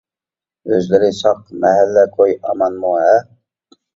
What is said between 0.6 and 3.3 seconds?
ئۆزلىرى ساق، مەھەللە كوي ئامانمۇ؟ -ھە.